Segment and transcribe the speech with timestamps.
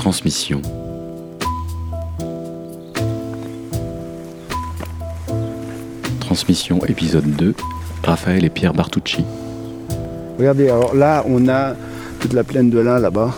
[0.00, 0.62] Transmission.
[6.20, 7.54] Transmission épisode 2,
[8.02, 9.26] Raphaël et Pierre Bartucci.
[10.38, 11.74] Regardez, alors là, on a
[12.18, 13.34] toute la plaine de l'Ain là-bas.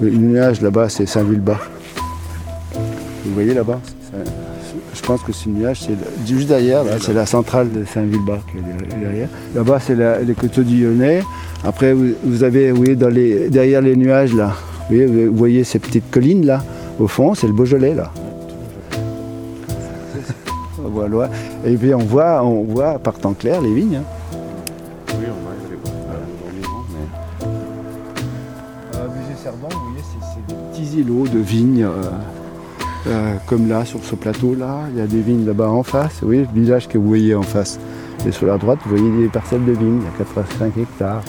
[0.00, 1.60] Le nuage là-bas, c'est Saint-Vulbas.
[3.26, 3.80] Vous voyez là-bas
[4.94, 8.98] Je pense que ce nuage, c'est juste derrière, c'est la centrale de Saint-Vulbas qui est
[8.98, 9.28] derrière.
[9.54, 11.22] Là-bas, c'est les coteaux du Lyonnais.
[11.64, 12.96] Après, vous, avez, vous voyez,
[13.50, 14.56] derrière les nuages, là,
[14.90, 16.62] vous voyez, vous voyez ces petites collines, là,
[17.00, 18.10] au fond, c'est le Beaujolais, là.
[20.84, 21.30] Voilà.
[21.64, 23.96] Et puis, on voit, on voit par temps clair les vignes.
[23.96, 24.04] hein.
[25.18, 25.94] Oui, on va aller voir.
[28.94, 32.10] Euh, musée Cerdan, vous voyez, c'est c'est des petits îlots de vignes, euh,
[33.06, 34.80] euh, comme là, sur ce plateau-là.
[34.92, 36.18] Il y a des vignes là-bas en face.
[36.20, 37.78] Vous voyez le village que vous voyez en face.
[38.26, 40.00] Et sur la droite, vous voyez des parcelles de vignes.
[40.00, 41.22] Il y a 85 hectares.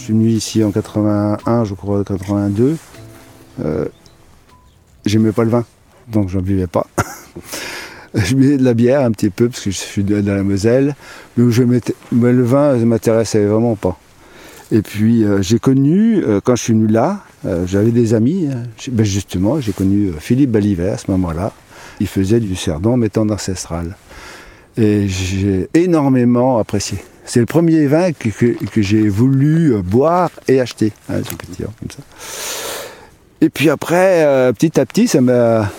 [0.00, 2.78] Je suis venu ici en 81, je crois, 82,
[3.62, 3.84] euh,
[5.04, 5.64] j'aimais pas le vin,
[6.08, 6.86] donc j'en buvais pas.
[8.14, 10.96] je buvais de la bière un petit peu, parce que je suis de, la Moselle,
[11.36, 11.80] mais,
[12.12, 13.98] mais le vin ne m'intéressait vraiment pas.
[14.72, 18.48] Et puis euh, j'ai connu, euh, quand je suis venu là, euh, j'avais des amis,
[18.50, 18.62] hein.
[18.90, 21.52] Ben, justement, j'ai connu Philippe Balivet à ce moment-là.
[22.00, 23.96] Il faisait du cerdon méthode ancestrale.
[24.78, 26.98] Et j'ai énormément apprécié.
[27.24, 28.30] C'est le premier vin que,
[28.82, 30.92] j'ai voulu euh, boire et acheter.
[33.40, 35.70] Et puis après, euh, petit à petit, ça m'a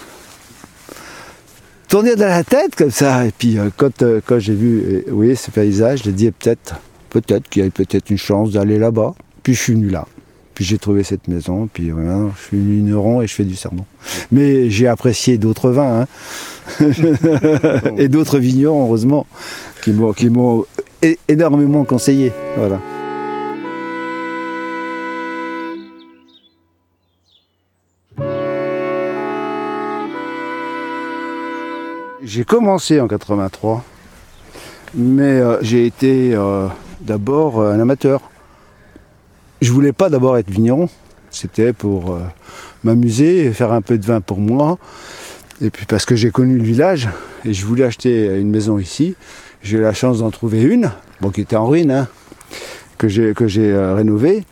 [1.88, 3.26] tourné dans la tête comme ça.
[3.26, 5.04] Et puis euh, quand, quand j'ai vu
[5.36, 6.76] ce paysage, j'ai dit eh, peut-être,
[7.10, 9.14] peut-être qu'il y a peut-être une chance d'aller là-bas.
[9.44, 10.08] Puis je suis venu là.
[10.54, 11.68] Puis j'ai trouvé cette maison.
[11.72, 13.86] Puis voilà, je suis vigneron et je fais du serment.
[14.32, 16.02] Mais j'ai apprécié d'autres vins.
[16.02, 16.08] hein.
[17.98, 19.26] et d'autres vignerons, heureusement,
[19.82, 20.66] qui m'ont,
[21.28, 22.32] énormément conseillé.
[22.58, 22.80] Voilà.
[32.24, 33.84] J'ai commencé en 83,
[34.94, 36.68] mais euh, j'ai été euh,
[37.02, 38.22] d'abord euh, un amateur.
[39.60, 40.88] Je voulais pas d'abord être vigneron,
[41.30, 42.20] c'était pour
[42.84, 44.78] m'amuser faire un peu de vin pour moi.
[45.62, 47.10] Et puis parce que j'ai connu le village
[47.44, 49.16] et je voulais acheter une maison ici,
[49.64, 50.92] j'ai eu la chance d'en trouver une,
[51.22, 52.08] bon qui était en ruine, hein,
[52.98, 54.44] que j'ai euh, rénovée.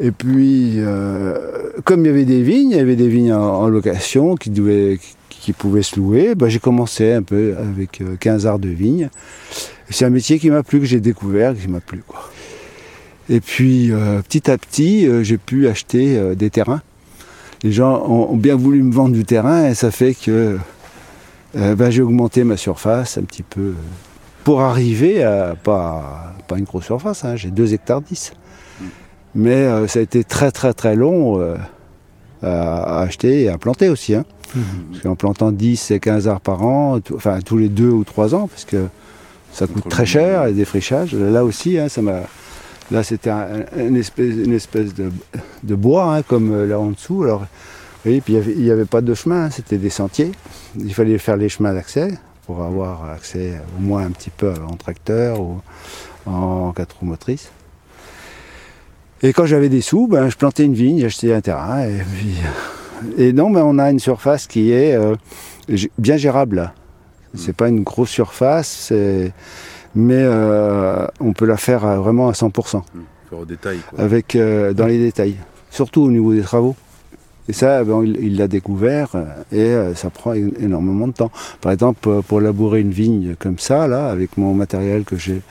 [0.00, 3.68] Et puis, euh, comme il y avait des vignes, il y avait des vignes en,
[3.68, 8.16] location qui, devaient, qui, qui pouvaient se louer, ben, j'ai commencé un peu avec euh,
[8.18, 9.10] 15 arts de vigne.
[9.88, 12.02] Et C'est un métier qui m'a plu, que j'ai découvert, qui m'a plu.
[13.28, 16.82] Et puis, euh, petit à petit, euh, j'ai pu acheter euh, des terrains.
[17.62, 20.58] Les gens ont bien voulu me vendre du terrain et ça fait que
[21.56, 23.74] euh, ben, j'ai augmenté ma surface un petit peu euh,
[24.44, 28.32] pour arriver à pas, pas une grosse surface, hein, j'ai 2 hectares 10.
[29.34, 31.56] Mais euh, ça a été très très très long euh,
[32.42, 34.14] à, à acheter et à planter aussi.
[34.14, 34.24] Hein.
[34.90, 38.34] Parce qu'en plantant 10 et 15 arbres par an, enfin tous les 2 ou 3
[38.34, 38.84] ans, parce que
[39.52, 41.14] ça coûte très cher, les défrichages.
[41.14, 42.20] Là aussi, hein, ça m'a.
[42.90, 45.10] Là, c'était un- un- une espèce, une espèce de,
[45.62, 47.22] de bois, hein, comme euh, là en dessous.
[47.22, 47.46] Alors,
[48.04, 50.32] voyez, puis il n'y avait, pas de chemin, hein, c'était des sentiers.
[50.78, 54.76] Il fallait faire les chemins d'accès pour avoir accès au moins un petit peu en
[54.76, 55.60] tracteur ou
[56.26, 57.50] en quatre roues motrices.
[59.22, 61.84] Et quand j'avais des sous, ben, je plantais une vigne, j'achetais un terrain.
[61.84, 62.34] Et, puis,
[63.16, 65.14] et non, ben, on a une surface qui est euh,
[65.98, 66.56] bien gérable.
[66.56, 66.74] là.
[67.34, 68.92] C'est pas une grosse surface,
[69.94, 72.82] mais euh, on peut la faire euh, vraiment à 100%,
[73.30, 73.78] Faire au détail.
[73.88, 74.00] Quoi.
[74.00, 75.36] avec, euh, dans les détails,
[75.70, 76.76] surtout au niveau des travaux.
[77.48, 81.32] Et ça, ben, il l'a découvert euh, et euh, ça prend énormément de temps.
[81.60, 85.42] Par exemple, pour, pour labourer une vigne comme ça, là, avec mon matériel que j'ai,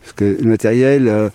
[0.00, 1.28] parce que le matériel euh,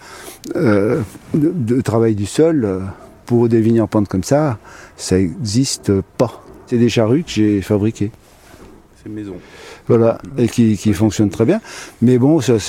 [0.56, 1.02] euh,
[1.34, 2.80] de, de travail du sol, euh,
[3.25, 4.58] pour des vignes en pente comme ça,
[4.96, 6.44] ça n'existe pas.
[6.68, 8.12] C'est des charrues que j'ai fabriquées.
[9.04, 9.36] C'est maison.
[9.88, 11.62] Voilà, et qui, qui fonctionnent très bien.
[12.01, 12.60] Mais bon, euh,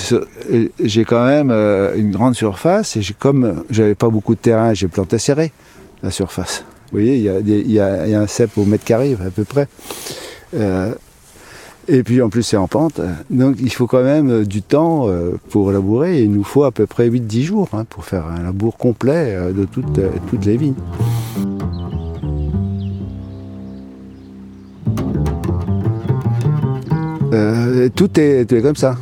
[0.79, 4.87] j'ai quand même euh, une grande surface et comme j'avais pas beaucoup de terrain, j'ai
[4.87, 5.51] planté serré
[6.03, 6.63] la surface.
[6.91, 9.67] Vous voyez, il y a, un cep au mètre carré à peu près.
[10.55, 10.93] Euh,
[11.89, 12.99] et puis en plus c'est en pente,
[13.29, 16.21] donc il faut quand même euh, du temps euh, pour labourer.
[16.21, 19.65] Il nous faut à peu près 8-10 jours hein, pour faire un labour complet de
[19.65, 19.99] toutes,
[20.29, 20.73] toutes les vignes.
[27.95, 28.95] Tout, est, tout est comme ça.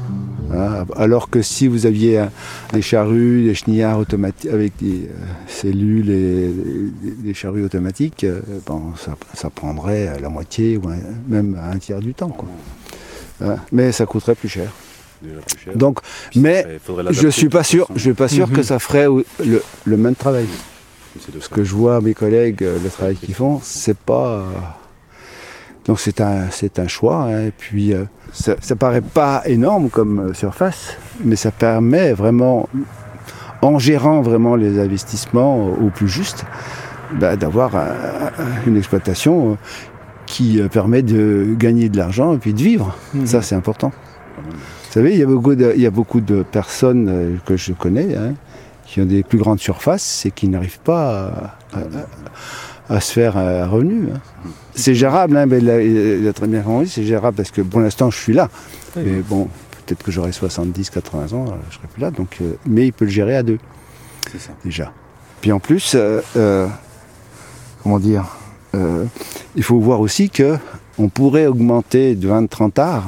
[0.53, 0.86] Hein.
[0.95, 2.31] Alors que si vous aviez un-
[2.74, 6.51] des charrues, des chenillards automatiques avec des euh, cellules et
[7.24, 10.83] des, charrues automatiques, euh, bon, ça, ça prendrait la moitié ou
[11.27, 12.30] même un tiers du temps.
[12.30, 12.47] Quoi.
[13.44, 13.56] Hein.
[13.71, 14.71] Mais ça coûterait plus cher.
[15.21, 15.75] Déjà plus cher.
[15.75, 16.00] Donc,
[16.31, 16.65] Puis mais
[17.09, 18.56] je suis pas sûr, je suis pas sûr Mhm.
[18.56, 19.07] que ça ferait
[19.44, 20.45] le, le même travail.
[21.39, 24.44] Ce que je vois mes collègues, euh, le travail qu'ils font, c'est pas.
[25.86, 27.24] Euh, Donc c'est un, c'est un choix.
[27.24, 27.48] hein.
[27.48, 32.68] Et puis euh, ça, ça paraît pas énorme comme euh, surface, mais ça permet vraiment,
[33.62, 36.46] en gérant vraiment les investissements au plus juste,
[37.20, 37.82] bah, d'avoir un-
[38.40, 39.56] un- une exploitation euh,
[40.26, 42.96] qui euh, permet de gagner de l'argent et puis de vivre.
[43.14, 43.26] Mhm.
[43.28, 43.92] Ça c'est important.
[44.38, 47.58] Vous savez, il y a beaucoup de, il y a beaucoup de personnes euh, que
[47.58, 48.34] je connais hein,
[48.86, 52.06] qui ont des plus grandes surfaces et qui n'arrivent pas à, à- à
[53.00, 54.08] se faire un revenu.
[54.14, 54.20] hein.
[54.76, 57.62] C'est gérable, hein, mais il a, il a très bien compris, c'est gérable parce que
[57.62, 58.50] pour l'instant je suis là.
[58.96, 59.04] Oui.
[59.06, 59.48] Mais bon,
[59.86, 62.12] peut-être que j'aurai 70, 80 ans, euh, je serai plus là.
[62.12, 63.58] Donc, euh, mais il peut le gérer à deux
[64.32, 64.52] C'est ça.
[64.64, 64.92] déjà.
[65.42, 66.68] Puis en plus, euh, euh,
[67.84, 68.26] comment dire,
[68.76, 69.06] euh,
[69.56, 70.58] il faut voir aussi que
[70.98, 73.08] on pourrait augmenter de 20-30 arts.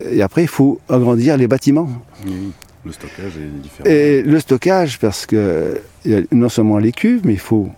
[0.00, 1.88] Et après, il faut agrandir les bâtiments.
[2.26, 2.52] Oui.
[2.84, 3.88] Le stockage est différent.
[3.88, 5.80] Et le stockage, parce que
[6.32, 7.68] non seulement les cuves, mais il faut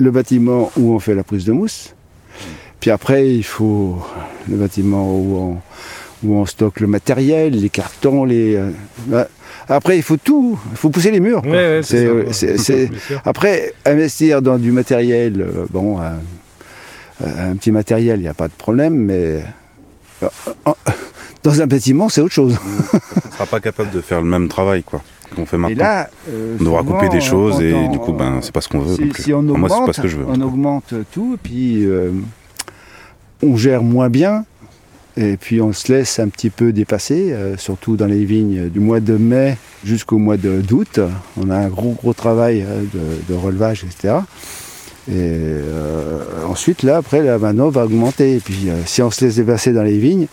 [0.00, 1.94] le bâtiment où on fait la prise de mousse.
[2.80, 3.98] Puis après, il faut
[4.48, 8.56] le bâtiment où on, où on stocke le matériel, les cartons, les.
[8.56, 8.70] euh,
[9.06, 9.28] bah,
[9.68, 10.58] après, il faut tout.
[10.72, 11.42] Il faut pousser les murs.
[11.42, 11.50] quoi.
[11.52, 12.26] Ouais, ouais, c'est C'est- ça, ouais.
[12.32, 13.22] c'est- c'est- Bien sûr.
[13.24, 16.14] après, investir dans du matériel, euh, bon, un,
[17.22, 19.44] un petit matériel, il n'y a pas de problème, mais
[20.22, 20.28] euh,
[20.66, 20.72] euh,
[21.42, 22.56] dans un bâtiment, c'est autre chose.
[22.94, 22.96] On
[23.28, 25.02] ne sera pas capable de faire le même travail quoi
[25.34, 25.76] qu'on fait Et maintenant.
[25.84, 28.68] là, euh, on devra couper des choses et on- du coup ben c'est pas ce
[28.68, 28.94] qu'on veut.
[28.96, 29.22] si, non plus.
[29.22, 30.24] si on Enfin, augmente, moi c'est pas ce que je veux.
[30.28, 32.10] on augmente tout, et puis euh,
[33.42, 34.44] on gère moins bien,
[35.16, 38.80] et puis on se laisse un petit peu dépasser, euh, surtout dans les vignes du
[38.80, 41.00] mois de mai jusqu'au mois de- d'août.
[41.36, 44.18] On a un gros gros travail euh, de, de relevage, etc.
[45.08, 48.36] Et euh, ensuite, là, après, la mano va augmenter.
[48.36, 50.26] Et puis, euh, si on se laisse dépasser dans les vignes,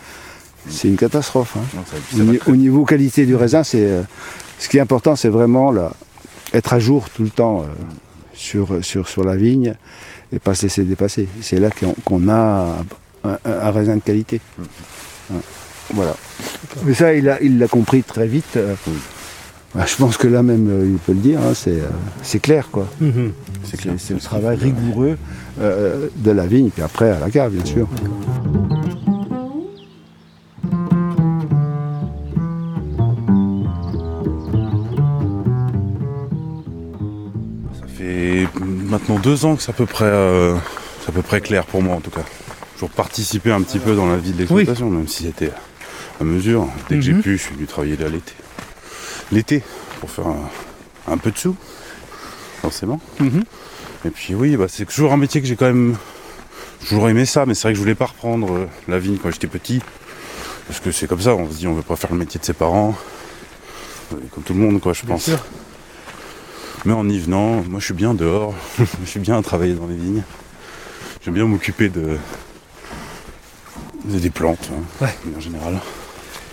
[0.68, 1.56] c'est une catastrophe.
[1.56, 1.62] hein.
[1.74, 4.02] Non, ça- Au, ça va ni- très- au niveau qualité du raisin, c'est euh,
[4.58, 5.92] ce qui est important, c'est vraiment là,
[6.52, 7.66] être à jour tout le temps euh,
[8.34, 9.74] sur, sur, sur la vigne
[10.32, 11.28] et pas se laisser dépasser.
[11.40, 12.76] C'est là qu'on qu'on a
[13.24, 14.40] un, raisin de qualité.
[15.32, 15.36] Hein,
[15.94, 16.14] Voilà.
[16.84, 18.56] Mais ça, il l'a il l'a compris très vite.
[18.56, 18.74] euh.
[19.74, 21.88] Bah, je pense que là même, euh, il peut le dire, hein, c'est euh,
[22.22, 22.68] c'est clair.
[22.72, 22.88] quoi.
[23.00, 23.32] Mhm.
[23.64, 25.18] C'est le travail rigoureux
[25.60, 27.86] euh, de la vigne, puis après à la cave, bien sûr.
[39.08, 40.54] Maintenant deux ans que c'est à peu près, euh,
[41.02, 42.22] c'est à peu près clair pour moi en tout cas.
[42.74, 45.50] Toujours participer un petit peu dans la vie de l'exploitation, même si c'était
[46.20, 46.68] à mesure.
[46.88, 47.22] Dès que j'ai Mhm.
[47.22, 48.32] pu, je suis venu travailler là l'été.
[49.32, 49.62] L'été,
[50.00, 50.48] pour faire un,
[51.12, 51.56] un peu de sous,
[52.62, 53.00] forcément.
[53.20, 53.42] Mhm.
[54.04, 55.96] Et puis oui, bah, c'est toujours un métier que j'ai quand même
[56.80, 59.30] toujours aimé ça, mais c'est vrai que je voulais pas reprendre euh, la vigne quand
[59.30, 59.80] j'étais petit.
[60.68, 62.44] Parce que c'est comme ça, on se dit on veut pas faire le métier de
[62.44, 62.96] ses parents.
[64.12, 65.24] Euh, Comme tout le monde quoi je Bien pense.
[65.24, 65.38] sûr.
[66.84, 69.86] Mais en y venant, moi je suis bien dehors, je suis bien à travailler dans
[69.86, 70.22] les vignes.
[71.24, 72.16] J'aime bien m'occuper de,
[74.04, 75.14] de- des plantes, hein, Ouais.
[75.24, 75.78] de manière générale.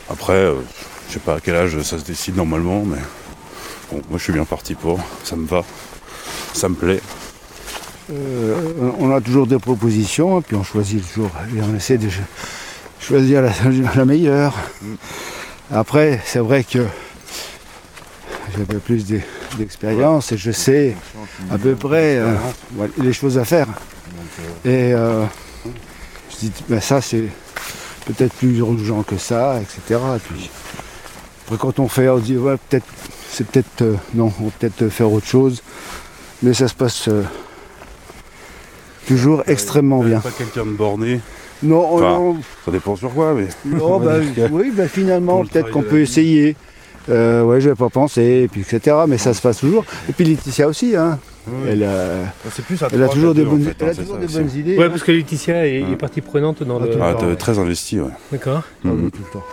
[0.10, 0.56] Après, euh,
[1.08, 2.98] je sais pas à quel âge ça se décide normalement, mais
[3.92, 5.64] bon, moi je suis bien parti pour, ça me va,
[6.54, 7.02] ça me plaît.
[8.12, 12.10] Euh, on a toujours des propositions, et puis on choisit toujours, et on essaie de
[12.10, 12.22] cho-
[13.00, 13.52] choisir la,
[13.96, 14.54] la meilleure.
[15.72, 16.86] Après, c'est vrai que
[18.56, 19.22] j'avais plus d'e-
[19.58, 20.96] d'expérience et je sais
[21.52, 22.36] à peu près euh,
[22.98, 23.68] les choses à faire.
[24.64, 25.24] Et euh,
[26.32, 27.30] je dis, ben ça c'est
[28.06, 30.00] peut-être plus urgent que ça, etc.
[30.16, 30.50] Et puis,
[31.46, 32.86] après quand on fait, on se dit, ouais, peut-être,
[33.30, 35.62] c'est peut-être, euh, non, on va peut-être faire autre chose.
[36.44, 37.24] Mais ça se passe euh,
[39.08, 40.20] toujours extrêmement bien.
[40.20, 41.22] Pas quelqu'un de borné,
[41.64, 44.16] Non, oh Enfin, non, ça dépend sur quoi, mais non, bah,
[44.52, 46.56] oui, bah, finalement, peut-être qu'on peut essayer.
[47.10, 48.96] Euh, ouais, j'avais pas pensé, et puis etc.
[49.08, 49.86] Mais ça se passe toujours.
[50.10, 51.20] Et puis Laetitia aussi, hein.
[51.68, 54.78] Elle, a, c'est plus elle a toujours des bonnes, elle a toujours des bonnes idées.
[54.80, 54.90] Ouais, hein.
[54.90, 56.92] parce que Laetitia est, est partie prenante dans Ah, le.
[57.02, 57.36] Ah, t'es ouais.
[57.36, 58.10] très investi, ouais.
[58.32, 58.64] D'accord.
[58.84, 59.12] Ah oui, Mhm.
[59.12, 59.46] tout le temps.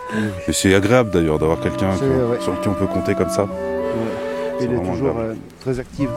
[0.47, 1.91] Et c'est agréable d'ailleurs d'avoir quelqu'un
[2.39, 3.43] sur qui on peut compter comme ça.
[3.43, 3.49] Ouais.
[4.59, 6.09] C'est Elle est toujours euh, très active.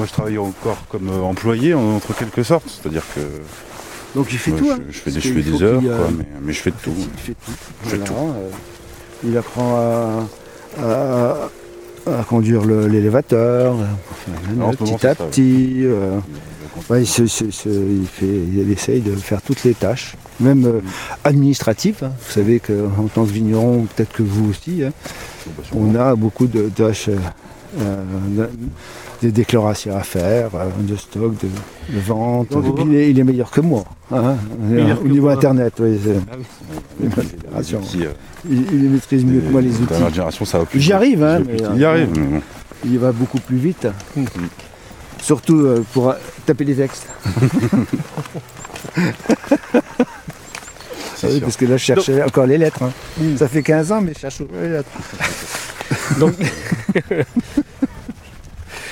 [0.00, 3.20] Moi je travaille encore comme euh, employé en- entre quelque sorte, c'est-à-dire que
[4.14, 4.66] Donc il fait moi, tout.
[4.68, 4.78] je, hein.
[4.88, 6.94] je fais des, je fais des heures, euh, quoi, mais, mais je fais de tout.
[6.96, 7.52] Il fait tout.
[7.84, 8.14] Je fais Voilà, tout.
[8.14, 8.48] euh,
[9.28, 10.26] il apprend à,
[10.82, 11.50] à-
[12.18, 13.76] à conduire l'élévateur,
[14.78, 15.14] petit à ouais.
[15.16, 15.84] petit.
[16.90, 20.80] il, fait, essaye de faire toutes les tâches, même euh,
[21.24, 21.98] administratives.
[22.04, 22.12] hein.
[22.26, 24.92] Vous savez qu'en tant que vigneron, peut-être que vous aussi, hein,
[25.74, 27.10] on a beaucoup de tâches
[27.78, 28.46] euh,
[29.22, 31.48] des déclarations à faire, euh, de stock, de,
[31.94, 32.48] de vente.
[32.86, 33.84] il, est, il, est, meilleur que moi.
[34.10, 34.36] Hein,
[35.04, 35.34] au niveau moi.
[35.34, 35.98] Internet, oui.
[36.06, 36.44] Ah oui.
[37.04, 38.12] Euh,
[38.48, 40.00] il, il, maîtrise mieux que moi les outils.
[40.00, 41.40] La génération, ça va plus J'y arrive, hein.
[41.46, 42.08] Mais, il y arrive.
[42.16, 42.40] Mais bon.
[42.86, 43.86] Il va beaucoup plus vite.
[44.16, 44.24] Mmh.
[45.22, 46.14] Surtout euh, pour
[46.46, 47.06] taper les textes.
[51.24, 52.82] oui, parce que là, je cherchais Donc, encore les lettres.
[52.82, 52.92] Hein.
[53.20, 53.36] Mmh.
[53.36, 54.90] Ça fait 15 ans, mais je cherche les lettres.
[56.18, 56.34] Donc.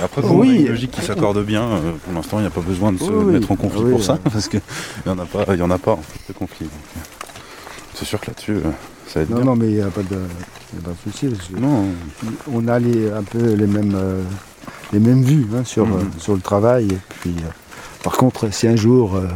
[0.01, 0.61] Après, pour oui.
[0.61, 3.11] une logique qui s'accorde bien, euh, pour l'instant, il n'y a pas besoin de se
[3.11, 4.61] oui, mettre en conflit oui, pour ça, parce qu'il
[5.05, 6.67] n'y en a pas, il y en a pas en fait, de conflit.
[6.67, 7.05] Donc,
[7.95, 8.71] c'est sûr que là-dessus, euh,
[9.09, 9.45] ça être non, bien.
[9.45, 11.27] Non, mais il n'y a pas de, y a pas de souci.
[11.27, 11.87] Parce que non.
[12.53, 14.23] On a les, un peu les mêmes, euh,
[14.93, 15.93] les mêmes vues hein, sur, mmh.
[15.93, 16.89] euh, sur le travail.
[16.93, 17.51] Et puis, euh,
[18.03, 19.27] par contre, si un jour euh,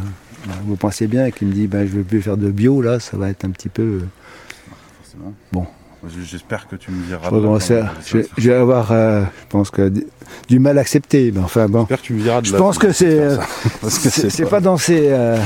[0.65, 2.99] vous pensez bien qu'il me dit ben, je ne veux plus faire de bio, là,
[2.99, 4.01] ça va être un petit peu.
[5.01, 5.33] Forcément.
[5.51, 5.65] Bon.
[6.21, 7.21] J'espère que tu me diras.
[7.23, 9.91] Je, bon, je, je, vais avoir, euh, je pense que
[10.49, 11.79] du mal à accepter, mais enfin bon.
[11.81, 12.41] J'espère que tu me diras.
[12.41, 13.37] De je pense que c'est, euh,
[13.87, 14.49] c'est pas...
[14.49, 15.07] pas dans ces.
[15.11, 15.37] Euh,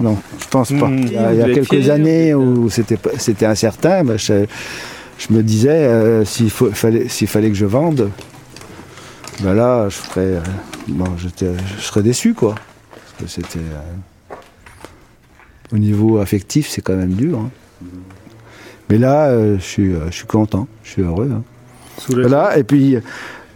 [0.00, 0.88] non, je pense pas.
[0.88, 4.16] Mmh, il y a, il y a quelques pieds, années où c'était c'était incertain, ben,
[4.16, 4.46] je,
[5.18, 8.10] je, me disais euh, s'il fallait s'il fallait que je vende,
[9.40, 10.40] ben là je ferais,
[10.86, 11.28] bon, je
[11.80, 12.54] serais déçu quoi,
[13.18, 13.64] parce que c'était
[15.72, 17.38] au niveau affectif c'est quand même dur.
[17.40, 17.50] Hein.
[17.82, 17.86] Mmh.
[18.88, 21.30] Mais là, euh, je, suis, euh, je suis content, je suis heureux.
[21.32, 21.42] Hein.
[22.08, 22.96] Voilà, et puis,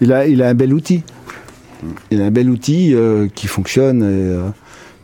[0.01, 1.03] il a, il a un bel outil.
[2.11, 4.49] Il a un bel outil euh, qui fonctionne, et, euh,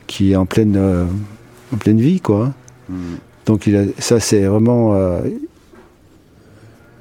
[0.06, 0.78] qui est en pleine,
[1.72, 2.52] en pleine vie, quoi.
[2.88, 2.94] Mm.
[3.46, 5.20] Donc, il a, ça, c'est vraiment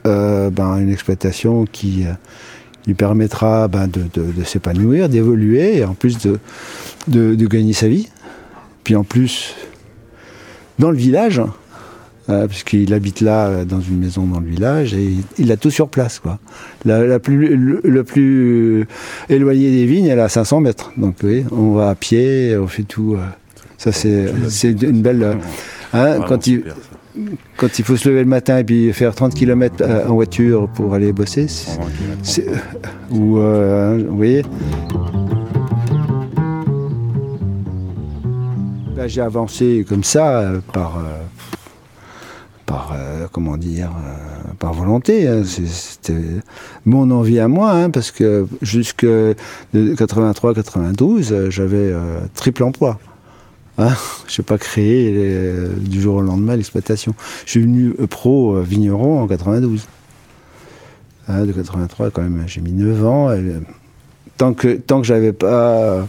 [0.03, 2.05] ben, une exploitation qui
[2.86, 6.39] lui permettra ben, de, de, de s'épanouir, d'évoluer, et en plus de,
[7.08, 8.10] de, gagner sa vie.
[8.84, 9.55] Puis en plus,
[10.79, 11.41] dans le village,
[12.29, 15.58] euh, puisqu'il habite là, euh, dans une maison dans le village, et il, il a
[15.58, 16.20] tout sur place.
[16.20, 16.39] Quoi.
[16.84, 18.88] La, la plus, le, le, plus
[19.29, 20.91] éloigné des vignes, elle est à 500 mètres.
[20.98, 23.15] Donc oui, on va à pied, on fait tout.
[23.15, 23.25] Euh,
[23.77, 25.38] ça, c'est, c'est une belle...
[25.94, 26.63] Hein, quand, il,
[27.58, 30.94] quand il faut se lever le matin et puis faire 30 km en voiture pour
[30.94, 31.48] aller bosser,
[33.12, 34.41] ou, euh, vous voyez
[39.08, 40.98] j'ai avancé comme ça euh, par
[42.66, 45.44] par euh, comment dire euh, par volonté hein.
[45.46, 46.14] c'était
[46.86, 49.06] mon envie à moi hein, parce que jusque
[49.74, 51.94] 83 92 euh, j'avais
[52.34, 53.00] triple emploi
[53.78, 53.94] hein
[54.28, 55.14] je n'ai pas créé
[55.78, 57.14] du jour au lendemain l'exploitation
[57.46, 59.88] je suis venu pro vigneron en 92
[61.28, 63.30] hein, de 83 quand même j'ai mis 9 ans
[64.38, 66.08] tant que tant que j'avais pas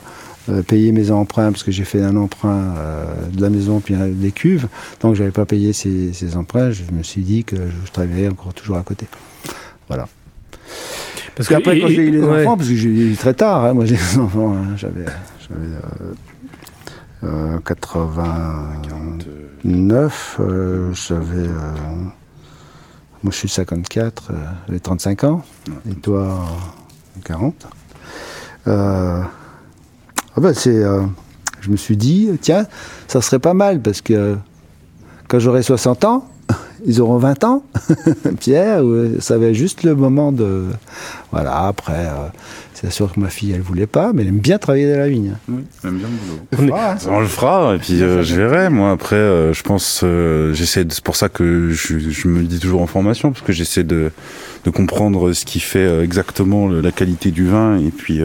[0.49, 3.95] euh, payer mes emprunts, parce que j'ai fait un emprunt euh, de la maison puis
[3.95, 4.69] des cuves.
[4.99, 8.29] Tant que j'avais pas payé ces, ces, emprunts, je me suis dit que je travaillais
[8.29, 9.07] encore toujours à côté.
[9.88, 10.09] Voilà.
[11.35, 12.43] Parce qu'après, quand j'ai eu les ouais.
[12.43, 15.05] enfants, parce que j'ai eu très tard, hein, moi j'ai des enfants, hein, j'avais
[17.25, 21.49] euh, 89, euh, j'avais.
[21.49, 21.73] Euh,
[23.23, 24.33] moi je suis 54,
[24.69, 25.43] j'ai 35 ans,
[25.91, 26.45] et toi
[27.25, 27.67] 40.
[28.69, 29.23] Euh,
[30.37, 31.02] ah ben euh,
[31.61, 32.66] je me suis dit, tiens,
[33.09, 34.37] ça serait pas mal parce que
[35.28, 36.28] quand j'aurai 60 ans,
[36.85, 37.64] ils auront 20 ans,
[38.40, 38.83] Pierre,
[39.21, 40.66] ça va juste le moment de.
[41.33, 42.28] Voilà, après, euh,
[42.76, 45.09] c'est sûr que ma fille, elle voulait pas, mais elle aime bien travailler dans la
[45.09, 45.33] vigne.
[45.49, 46.75] Oui, elle aime bien le boulot.
[46.75, 46.97] On, fera, hein.
[47.09, 48.68] on le fera, et puis euh, je verrai.
[48.68, 50.85] Moi, après, euh, je pense, euh, j'essaie.
[50.90, 53.83] C'est pour ça que je, je, me le dis toujours en formation, parce que j'essaie
[53.83, 54.12] de,
[54.66, 58.21] de, comprendre ce qui fait exactement la qualité du vin, et puis.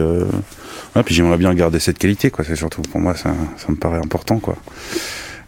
[1.06, 2.44] Puis j'aimerais bien garder cette qualité, quoi.
[2.44, 4.56] C'est surtout pour moi, ça, ça me paraît important, quoi.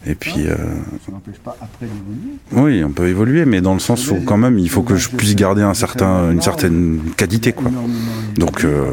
[0.05, 0.47] Et puis.
[0.47, 0.55] Euh...
[1.05, 2.37] Ça n'empêche pas après d'évoluer.
[2.51, 5.09] Oui, on peut évoluer, mais dans le sens où quand même, il faut que je
[5.09, 7.71] puisse garder un certain, une certaine qualité, quoi.
[8.35, 8.83] Donc, euh...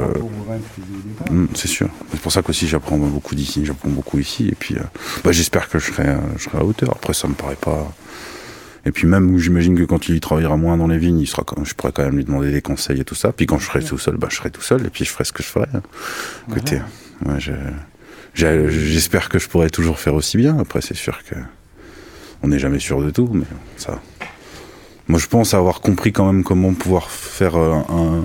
[1.55, 1.89] c'est sûr.
[2.11, 4.83] C'est pour ça qu'aussi j'apprends beaucoup d'ici, j'apprends beaucoup ici, et puis, euh...
[5.25, 6.91] bah, j'espère que je serai, je serai à hauteur.
[6.91, 7.93] Après, ça me paraît pas.
[8.85, 11.63] Et puis même, j'imagine que quand il travaillera moins dans les vignes, il sera quand
[11.65, 13.33] je pourrais quand même lui demander des conseils et tout ça.
[13.33, 15.25] Puis quand je serai tout seul, bah, je serai tout seul, et puis je ferai
[15.25, 15.67] ce que je ferai.
[15.73, 15.83] Hein.
[16.49, 16.81] Écoutez,
[17.25, 17.53] ouais, je...
[18.35, 20.59] J'espère que je pourrai toujours faire aussi bien.
[20.59, 21.35] Après, c'est sûr que
[22.43, 23.45] on n'est jamais sûr de tout, mais
[23.77, 24.01] ça.
[25.09, 28.25] Moi, je pense avoir compris quand même comment pouvoir faire euh, un,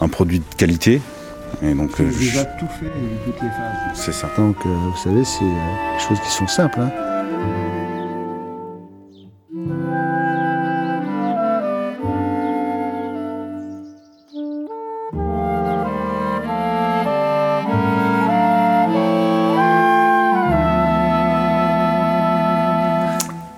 [0.00, 1.00] un produit de qualité.
[1.62, 2.60] Et donc, euh, déjà je...
[2.60, 3.94] tout fait de toutes les phases.
[3.94, 4.28] C'est ça.
[4.36, 6.80] Donc, euh, vous savez, c'est des choses qui sont simples.
[6.80, 6.90] Hein.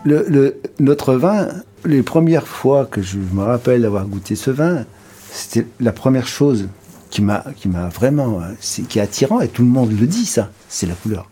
[0.07, 1.49] Le, le, notre vin,
[1.85, 4.85] les premières fois que je me rappelle avoir goûté ce vin,
[5.31, 6.69] c'était la première chose
[7.11, 10.27] qui m'a qui m'a vraiment c'est qui est attirant et tout le monde le dit
[10.27, 11.31] ça, c'est la couleur.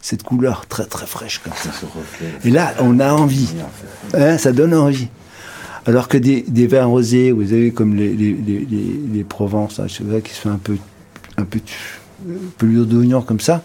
[0.00, 1.70] Cette couleur très très fraîche comme ça.
[2.44, 3.48] Et là, on a envie.
[4.14, 5.08] Hein, ça donne envie.
[5.86, 9.78] Alors que des, des vins rosés, vous avez comme les, les, les, les, les Provences,
[9.80, 10.76] hein, je sais pas, qui sont un peu
[11.36, 11.60] un peu
[12.58, 13.62] pelure d'oignon comme ça,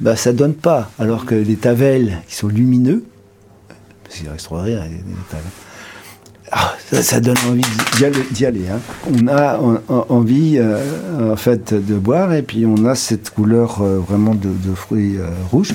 [0.00, 0.90] bah ça donne pas.
[0.98, 3.04] Alors que les tavelles qui sont lumineux,
[4.06, 4.78] parce qu'il reste rien,
[5.30, 5.44] tavelles,
[6.52, 7.62] ah, ça, ça donne envie
[8.30, 8.68] d'y aller.
[8.68, 8.78] hein.
[9.12, 9.58] On a
[10.08, 14.74] envie euh, en fait de boire et puis on a cette couleur euh, vraiment de,
[14.74, 15.74] fruits euh, rouges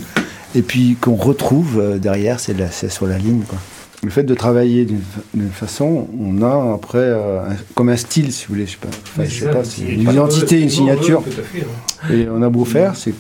[0.56, 3.44] et puis qu'on retrouve derrière, c'est sur la ligne.
[4.04, 7.98] Le fait de travailler d'une fa- d'une façon, on a après euh, un- comme un
[7.98, 11.24] style, si vous voulez, je sais pas, Enfin, je sais pas, une identité, une signature.
[12.12, 13.14] Et on a beau faire, c'est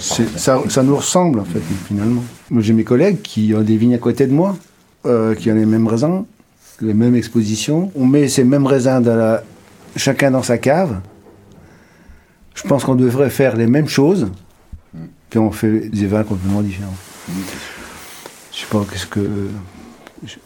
[0.00, 2.24] c'est- ça, ça nous ressemble en fait finalement.
[2.50, 4.56] Moi j'ai mes collègues qui ont des vignes à côté de moi,
[5.06, 6.24] euh, qui ont les mêmes raisins,
[6.80, 7.92] les mêmes expositions.
[7.94, 9.44] On met ces mêmes raisins dans la,
[9.94, 11.00] chacun dans sa cave.
[12.56, 14.26] Je pense qu'on devrait faire les mêmes choses,
[15.30, 16.96] puis on fait des vins complètement différents.
[17.28, 19.20] Je sais pas qu'est-ce que.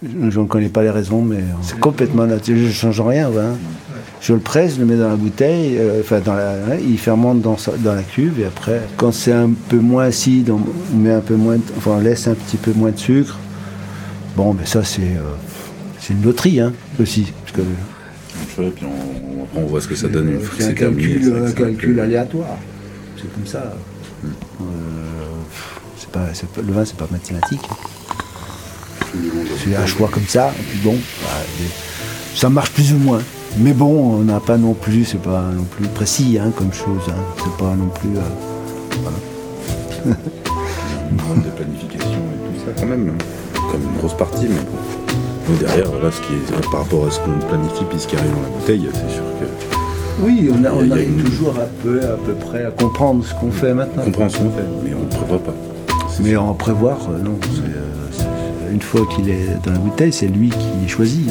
[0.02, 2.62] Je ne connais pas les raisons, mais euh, c'est complètement naturel.
[2.62, 3.56] Je ne change rien au vin.
[4.20, 6.98] Je le presse, je le mets dans la bouteille, euh, enfin dans la, hein, il
[6.98, 10.60] fermente dans, sa- dans la cuve et après, quand c'est un peu moins acide, on,
[10.96, 13.38] met un peu moins, de- enfin on laisse un petit peu moins de sucre.
[14.36, 15.22] Bon, mais ça c'est euh,
[16.00, 17.62] c'est une loterie hein, aussi, parce que
[18.70, 21.14] puis on, après on voit ce que ça donne une fois que c'est un terminé.
[21.54, 22.58] calcul, c'est un aléatoire.
[23.16, 23.72] C'est comme ça.
[24.24, 24.64] Euh,
[25.96, 27.60] c'est pas, c'est pas- le vin c'est pas mathématique.
[29.64, 31.28] C'est un choix comme ça, et puis bon, bah,
[32.34, 33.20] ça marche plus ou moins.
[33.58, 37.02] Mais bon, on n'a pas non plus, c'est pas non plus précis hein, comme chose.
[37.08, 37.14] hein.
[37.38, 38.10] C'est pas non plus.
[38.16, 40.12] euh,
[41.10, 43.58] mode de planification et tout ça quand même, hein.
[43.72, 45.56] comme une grosse partie, mais bon.
[45.58, 48.30] Derrière, voilà, ce qui est, par rapport à ce qu'on planifie puis ce qui arrive
[48.30, 51.24] dans la bouteille, c'est sûr que Oui, on, a- on Il y a arrive une-
[51.24, 54.02] toujours à peu, à peu près à comprendre ce qu'on fait maintenant.
[54.02, 55.54] on comprend ce qu'on fait, mais on ne prévoit pas.
[56.20, 57.36] Mais en prévoir, euh, non.
[57.42, 58.19] c'est, euh, c'est-
[58.70, 61.28] une fois qu'il est dans la bouteille, c'est lui qui choisit.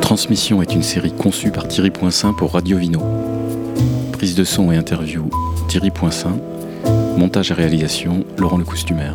[0.00, 3.00] Transmission est une série conçue par Thierry Poinçin pour Radio Vino.
[4.12, 5.30] Prise de son et interview
[5.68, 6.36] Thierry Poinçin.
[7.16, 9.14] Montage et réalisation Laurent Le Costumaire.